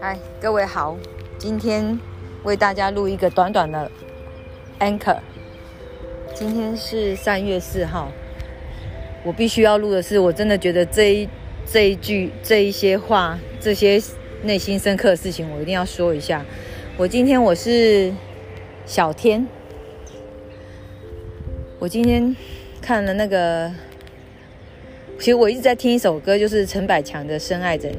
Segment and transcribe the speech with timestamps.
[0.00, 0.96] 嗨，各位好，
[1.38, 1.98] 今天
[2.42, 3.90] 为大家录一个短短的
[4.80, 5.18] anchor。
[6.34, 8.10] 今天是三月四号，
[9.22, 11.28] 我必须要录的是，我真的觉得这一
[11.64, 14.02] 这一句这一些话，这些
[14.42, 16.44] 内心深刻的事情，我一定要说一下。
[16.96, 18.12] 我今天我是
[18.84, 19.46] 小天，
[21.78, 22.34] 我今天
[22.80, 23.72] 看了那个，
[25.22, 27.94] 其实我一直在听一首歌，就是陈百强的《深爱着你》。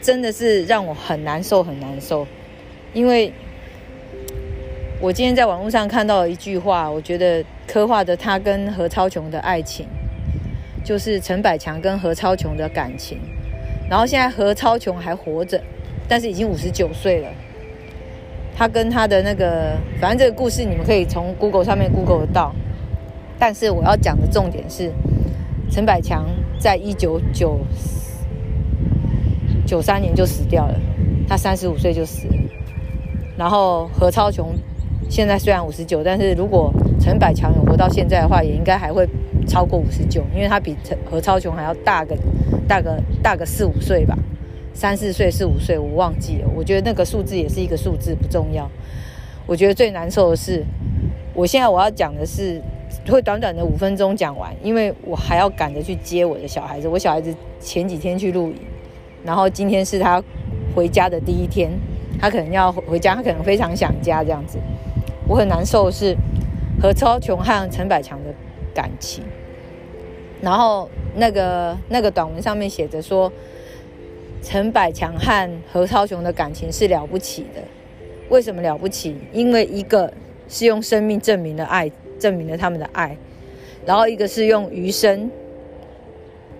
[0.00, 2.24] 真的是让我很难受，很难受，
[2.94, 3.32] 因为
[5.00, 9.84] 我今天在网络上看到一句话，我觉得刻画的他跟何超琼的爱情，
[10.84, 13.18] 就是陈百强跟何超琼的感情。
[13.90, 15.60] 然后现在何超琼还活着，
[16.06, 17.28] 但是已经五十九岁了。
[18.56, 22.54] 他跟他的那个，反正这个故事你们可以从 Google 上面 Google 得到。
[23.40, 24.92] 但是我要讲的重点是，
[25.72, 27.58] 陈百强在一九九。
[29.64, 30.78] 九三年就死掉了，
[31.26, 32.34] 他三十五岁就死了。
[33.38, 34.54] 然后何超琼
[35.08, 39.08] 现在虽然五十九，但是如果陈百强有活到现在的话，也应该还会
[39.46, 42.14] 超过五十九，因为他比陈何超琼还要大个
[42.68, 44.18] 大个大个四五岁吧，
[44.74, 46.48] 三四岁四五岁我忘记了。
[46.54, 48.68] 我觉得那个数字也是一个数字，不重要。
[49.46, 50.62] 我觉得最难受的是，
[51.32, 52.60] 我现在我要讲的是
[53.08, 56.86] 会短短的五分钟讲完，因为我还要赶着去接我的小孩子。
[56.86, 58.56] 我小孩子前几天去露营。
[59.24, 60.22] 然后今天是他
[60.74, 61.70] 回家的第一天，
[62.20, 64.58] 他可能要回家，他可能非常想家这样子。
[65.28, 66.16] 我很难受是
[66.80, 68.34] 何超琼和陈百强的
[68.74, 69.24] 感情。
[70.40, 73.32] 然后那个那个短文上面写着说，
[74.42, 77.62] 陈百强和何超琼的感情是了不起的。
[78.28, 79.16] 为什么了不起？
[79.32, 80.12] 因为一个
[80.48, 81.88] 是用生命证明了爱，
[82.22, 83.16] 证明了他们的爱，
[83.84, 85.30] 然后一个是用余生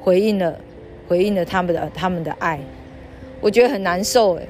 [0.00, 0.60] 回应了。
[1.08, 2.60] 回应了他们的他们的爱，
[3.40, 4.46] 我觉得很难受哎。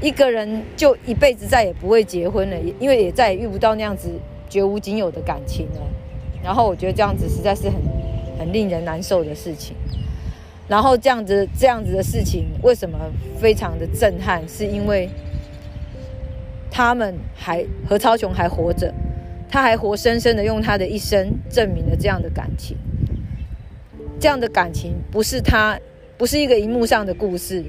[0.00, 4.10] 一个人就一辈子再也不会结婚了，因为也再也遇不到那样子
[4.48, 5.80] 绝无仅有的感情了。
[6.42, 7.80] 然后我觉得这样子实在是很
[8.40, 9.76] 很令人难受的事情。
[10.66, 12.98] 然后这样子这样子的事情为什么
[13.38, 14.42] 非常的震撼？
[14.48, 15.08] 是因为
[16.72, 18.92] 他们还何超琼还活着，
[19.52, 22.74] 他还活生生的用他的一生证明了这样的感情。
[24.18, 25.78] 这样的感情不是他，
[26.16, 27.62] 不是一个荧幕上的故事，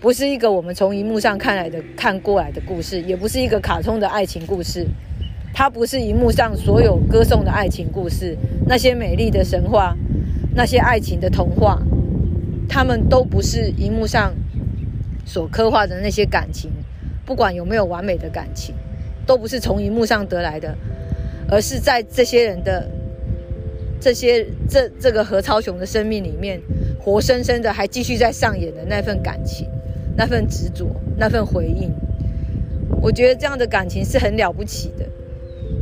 [0.00, 4.86] 不是一个我们从荧幕上看来的看过来的故事，也不是一个卡通的爱情故事。
[5.52, 8.34] 它不是荧幕上所有歌颂的爱情故事，
[8.66, 9.94] 那些美丽的神话，
[10.54, 11.82] 那些爱情的童话，
[12.66, 14.32] 他们都不是荧幕上
[15.26, 16.70] 所刻画的那些感情。
[17.26, 18.74] 不管有没有完美的感情，
[19.26, 20.74] 都不是从荧幕上得来的，
[21.48, 22.88] 而是在这些人的。
[23.98, 26.60] 这些这这个何超雄的生命里面，
[27.00, 29.66] 活生生的还继续在上演的那份感情，
[30.14, 31.90] 那份执着，那份回应，
[33.00, 35.06] 我觉得这样的感情是很了不起的，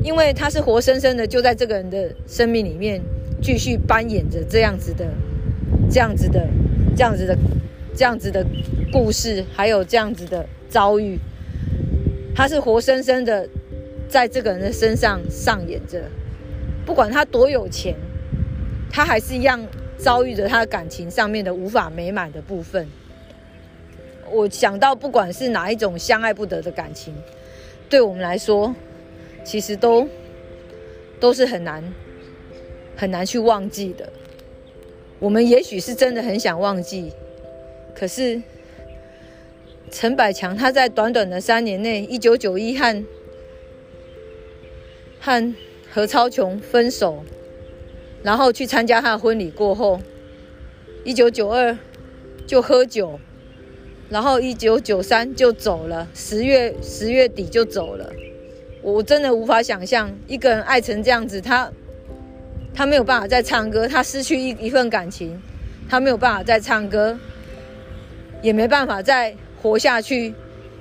[0.03, 3.03] 因为他是活生生的就在这个人的生命里面
[3.43, 5.05] 继续扮演着这样子的、
[5.91, 6.49] 这样子的、
[6.97, 7.37] 这样子的、
[7.97, 8.47] 这样子的
[8.93, 11.19] 故事，还有这样子的遭遇，
[12.35, 13.47] 他是活生生的
[14.15, 16.01] 在这个人的身上上演着。
[16.87, 17.97] 不管他多有钱，
[18.89, 19.61] 他还是一样
[19.99, 22.87] 遭遇着他感情上面的无法美满的部分。
[24.31, 27.13] 我想到，不管是哪一种相爱不得的感情，
[27.89, 28.73] 对我们来说，
[29.43, 30.09] 其实都
[31.19, 31.83] 都是很难
[32.97, 34.09] 很难去忘记的。
[35.19, 37.13] 我们也许是真的很想忘记，
[37.97, 38.41] 可是
[39.91, 43.05] 陈百强他在短短的三年内，一九九一和
[45.25, 45.55] 和。
[45.95, 47.23] 何超琼分手，
[48.25, 50.01] 然后去参加他的婚礼过后，
[51.05, 51.79] 一九九二
[52.49, 53.21] 就喝酒，
[54.11, 58.11] 然后一九九三就走了，十月十月底就走了。
[58.83, 61.71] 我真的无法想象一个人爱成这样子，他
[62.75, 65.41] 他没有办法再唱歌，他失去一一份感情，
[65.89, 67.17] 他没有办法再唱歌，
[68.43, 70.35] 也没办法再活下去，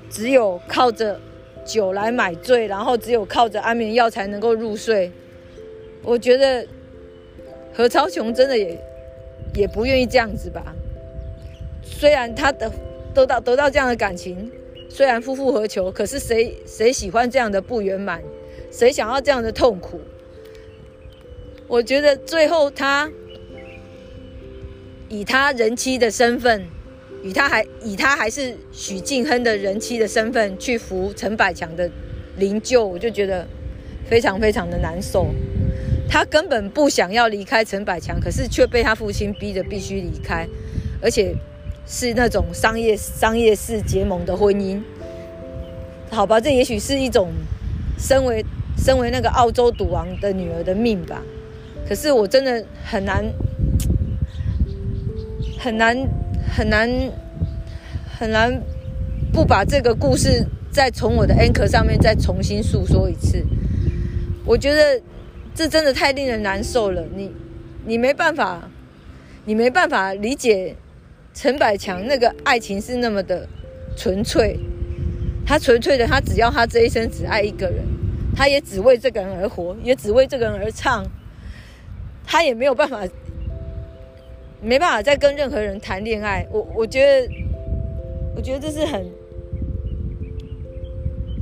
[0.09, 1.19] 只有靠着。
[1.65, 5.11] 酒来买醉，然后只有靠着安眠药才能够入睡。
[6.03, 6.67] 我觉得
[7.73, 8.79] 何超琼真的也
[9.55, 10.75] 也不愿意这样子吧。
[11.81, 12.71] 虽然他的
[13.13, 14.51] 得到得到这样的感情，
[14.89, 18.21] 虽然夫复何求，可是谁谁喜欢这样的不圆满？
[18.71, 20.01] 谁想要这样的痛苦？
[21.67, 23.09] 我觉得最后他
[25.09, 26.67] 以他人妻的身份。
[27.23, 31.89] 与他还以他还是许晋亨的人妻的身份去扶陈百强的
[32.37, 33.47] 灵柩，我就觉得
[34.07, 35.27] 非常非常的难受。
[36.09, 40.45] 他根本不想要离开陈百强，可是却被他父亲逼着必须离开，
[41.01, 41.33] 而且
[41.87, 44.79] 是那种商业商业式结盟的婚姻。
[46.11, 47.31] 好吧，这也许是一种
[47.97, 48.45] 身为
[48.77, 51.23] 身为那个澳洲赌王的女儿的命吧。
[51.87, 53.25] 可是我真的很难
[55.57, 55.97] 很难
[56.55, 56.87] 很难
[58.19, 58.61] 很难
[59.31, 63.43] 不把这个故事再从我的 anchor 上面再重新诉说一次。
[64.45, 65.01] 我觉得
[65.55, 67.03] 这真的太令人难受了。
[67.15, 67.31] 你
[67.85, 68.69] 你没办法，
[69.45, 70.75] 你没办法理解
[71.33, 73.47] 陈百强那个爱情是那么的
[73.97, 74.59] 纯粹。
[75.45, 77.83] 他纯粹的，他只要他这一生只爱一个人，
[78.35, 81.03] 他也只为这个人而活，也只为这个人而唱。
[82.25, 83.01] 他也没有办法，
[84.63, 86.47] 没办法再跟任何人谈恋爱。
[86.49, 87.29] 我我觉得，
[88.35, 89.05] 我觉得这是很，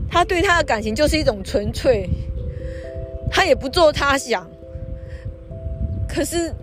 [0.10, 2.10] 他对他的感情就是一种纯粹，
[3.30, 4.50] 他也不做他想。
[6.10, 6.54] 可是，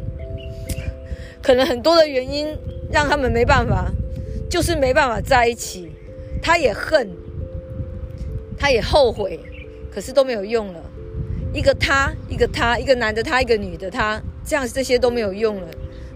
[1.41, 2.55] 可能很多的原因
[2.91, 3.91] 让他们没办法，
[4.51, 5.91] 就是没办法在一起。
[6.43, 7.09] 他也恨。
[8.61, 9.39] 他也后悔，
[9.89, 10.81] 可是都没有用了。
[11.55, 15.69] 一个他，一个他，一个男的他，一个女的他，这样这些都没有用了。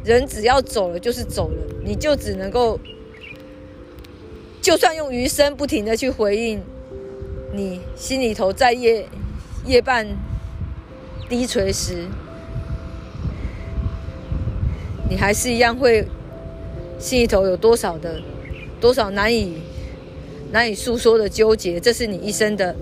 [0.04, 2.78] 人只要走了就是走了，你就只能够，
[4.60, 6.60] 就算用余生不停的去回应，
[7.52, 9.06] 你心里头在夜
[9.64, 10.06] 夜半
[11.28, 12.06] 低垂时，
[15.08, 16.06] 你还是一样会
[16.99, 18.20] 心里头有多少的
[18.81, 19.56] 多少难以。
[20.50, 22.76] 难以诉说的纠结，这是你一生的，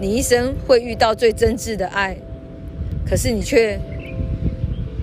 [0.00, 2.16] 你一生会遇到最真挚的爱，
[3.04, 3.76] 可是你却，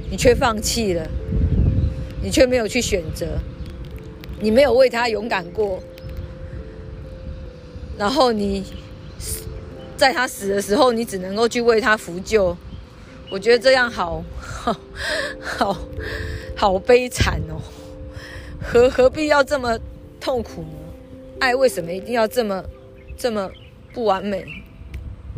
[0.10, 1.06] 你却放弃了，
[2.22, 3.40] 你却没有去选择，
[4.40, 5.82] 你没有为他勇敢过，
[7.98, 8.64] 然后你，
[9.98, 12.56] 在他死的时候，你只能够去为他扶救，
[13.30, 14.76] 我觉得这样好，好，
[15.40, 15.78] 好，
[16.56, 17.62] 好悲惨哦，
[18.62, 19.80] 何何必要这么
[20.20, 20.70] 痛苦呢？
[21.40, 22.64] 爱为什么一定要这么
[23.18, 23.50] 这么
[23.94, 24.46] 不完美？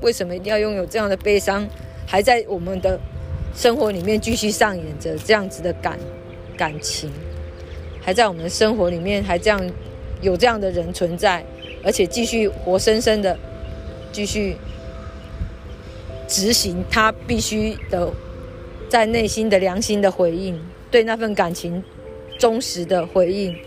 [0.01, 1.68] 为什么一定要拥有这样的悲伤，
[2.07, 3.00] 还在我们的
[3.56, 6.00] 生活里面继续上演着这样子的感
[6.62, 7.10] 感情？
[8.04, 9.60] 还在我们的生活里面还这样
[10.22, 11.44] 有这样的人存在，
[11.84, 13.36] 而且继续活生生的
[14.12, 14.56] 继续
[16.28, 18.13] 执行他必须的
[18.88, 20.60] 在内心的良心的回应，
[20.92, 21.84] 对那份感情
[22.38, 23.58] 忠实的回应。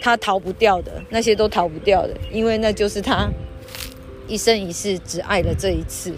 [0.00, 3.28] 他逃不掉的，那些都逃不掉的，因为那就是他
[4.28, 6.14] 一生一世只爱了这一次。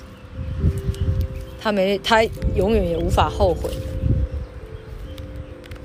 [1.59, 2.23] 他没，他
[2.55, 3.71] 永远也无法后悔。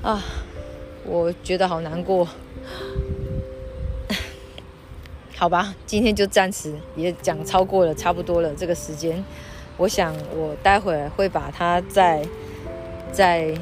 [0.04, 0.22] 啊，
[1.06, 2.28] 我觉得好难过。
[5.34, 9.24] 好吧，今天就暂时也讲超过了，差不多了这个时间。
[9.78, 12.22] 我想我待会儿会把它再
[13.10, 13.54] 再。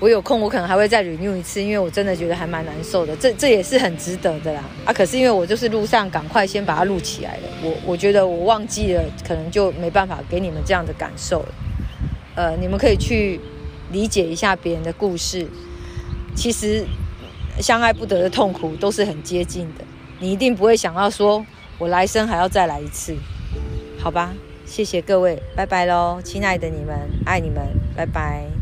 [0.00, 3.14] 我有空，我可能还会再 renew 一次，因为我真的觉得还蛮难受的。
[3.16, 4.64] 这这也是很值得的啦。
[4.86, 7.42] 啊，可是因为我就是路上赶快先把它录起来了。
[7.62, 11.54] 我我觉得我忘记了，可能就没办法给你们这样的感受了。
[12.36, 13.40] 呃，你们可以去
[13.90, 15.46] 理解一下别人的故事。
[16.34, 16.86] 其实
[17.60, 19.84] 相爱不得的痛苦都是很接近的。
[20.20, 21.44] 你一定不会想要说
[21.78, 23.16] 我来生还要再来一次，
[24.00, 24.32] 好吧？
[24.66, 28.57] 谢谢各位，拜拜喽，亲爱的你们，爱你们，拜拜。